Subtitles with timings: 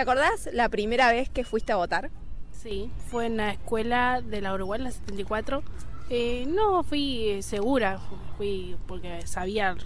[0.00, 2.10] acordás la primera vez que fuiste a votar?
[2.52, 5.62] Sí, fue en la escuela de la Uruguay, la 74.
[6.10, 7.98] Eh, no, fui segura,
[8.36, 9.76] fui porque sabía,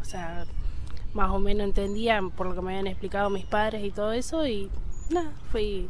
[0.00, 0.44] o sea,
[1.14, 4.46] más o menos entendía por lo que me habían explicado mis padres y todo eso
[4.46, 4.70] y
[5.10, 5.88] nada, fui,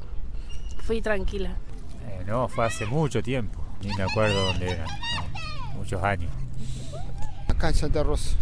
[0.82, 1.57] fui tranquila.
[2.09, 6.30] Eh, no, fue hace mucho tiempo, ni me acuerdo dónde era, no, muchos años.
[7.48, 8.36] Acá en Santa Rosa.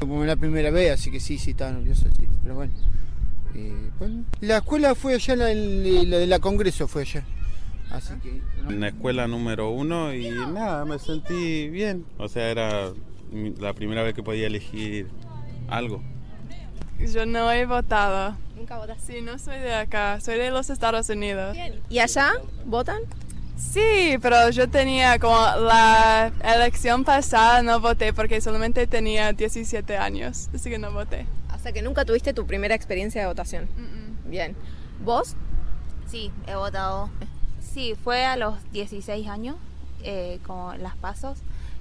[0.00, 2.72] Como la primera vez, así que sí, sí, estaba nervioso, sí, pero bueno.
[3.54, 4.24] Eh, bueno.
[4.40, 7.24] La escuela fue allá, la, la de la Congreso fue allá.
[7.90, 12.06] Así que, En la escuela número uno y nada, me sentí bien.
[12.18, 12.90] O sea, era
[13.60, 15.08] la primera vez que podía elegir
[15.68, 16.02] algo.
[16.98, 18.36] Yo no he votado.
[18.56, 19.14] Nunca votaste.
[19.14, 21.56] Sí, no soy de acá, soy de los Estados Unidos.
[21.90, 22.32] ¿Y allá
[22.64, 23.00] votan?
[23.56, 30.48] Sí, pero yo tenía como la elección pasada no voté porque solamente tenía 17 años,
[30.54, 31.26] así que no voté.
[31.62, 33.68] Sea que nunca tuviste tu primera experiencia de votación.
[34.24, 34.56] Bien.
[35.04, 35.36] ¿Vos?
[36.08, 37.08] Sí, he votado.
[37.60, 39.54] Sí, fue a los 16 años,
[40.02, 41.38] eh, como las pasos,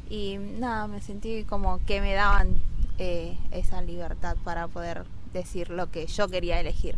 [0.07, 2.61] y nada, me sentí como que me daban
[2.99, 6.95] eh, esa libertad para poder decir lo que yo quería elegir.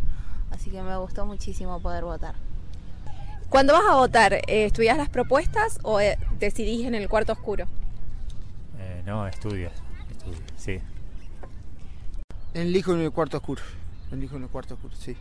[0.52, 2.35] Así que me gustó muchísimo poder votar.
[3.49, 7.66] Cuando vas a votar, eh, ¿estudias las propuestas o eh, decidís en el cuarto oscuro?
[8.80, 9.69] Eh, no, estudio,
[10.09, 10.80] estudio, sí.
[12.53, 13.61] Elijo en el cuarto oscuro.
[14.11, 15.16] Elijo en el cuarto oscuro, sí.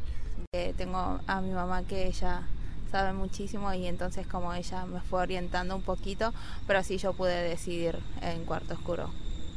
[0.55, 2.43] Eh, tengo a mi mamá que ella
[2.91, 6.33] sabe muchísimo y entonces como ella me fue orientando un poquito,
[6.67, 9.11] pero así yo pude decidir en cuarto oscuro.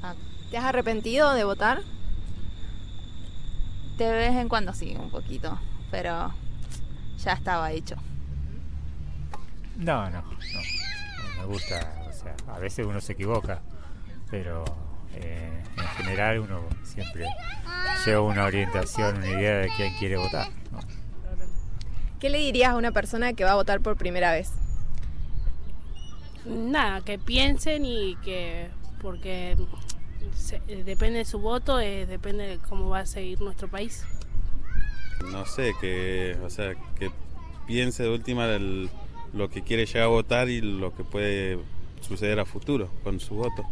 [0.04, 0.16] Ah,
[0.52, 1.82] ¿Te has arrepentido de votar?
[3.98, 5.58] De vez en cuando sí, un poquito,
[5.92, 6.34] pero
[7.24, 7.96] ya estaba hecho.
[9.78, 13.62] No, no, no, me gusta, o sea, a veces uno se equivoca,
[14.32, 14.64] pero
[15.14, 17.28] eh, en general uno siempre
[18.06, 20.48] lleva una orientación, una idea de quién quiere votar.
[20.72, 20.80] ¿no?
[22.20, 24.52] ¿Qué le dirías a una persona que va a votar por primera vez?
[26.46, 28.70] Nada, que piensen y que,
[29.02, 29.58] porque
[30.36, 34.06] se- depende de su voto, eh, depende de cómo va a seguir nuestro país.
[35.32, 37.10] No sé, que, o sea, que
[37.68, 38.90] piense de última del-
[39.36, 41.60] lo que quiere llegar a votar y lo que puede
[42.02, 43.64] suceder a futuro con su voto.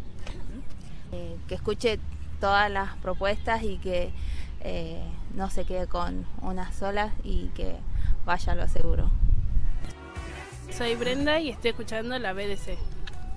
[1.11, 1.99] Eh, que escuche
[2.39, 4.11] todas las propuestas y que
[4.59, 5.01] eh,
[5.35, 7.75] no se quede con una sola y que
[8.25, 9.09] vaya a lo seguro.
[10.71, 12.77] Soy Brenda y estoy escuchando la BDC.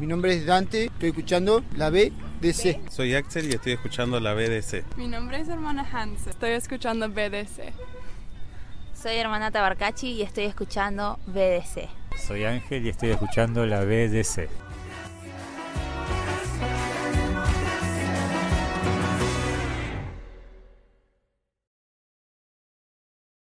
[0.00, 2.90] Mi nombre es Dante, estoy escuchando la BDC.
[2.90, 4.96] Soy Axel y estoy escuchando la BDC.
[4.96, 7.72] Mi nombre es hermana Hansen, estoy escuchando BDC.
[8.94, 12.05] Soy hermana Tabarcachi y estoy escuchando BDC.
[12.16, 14.48] Soy Ángel y estoy escuchando la BDC.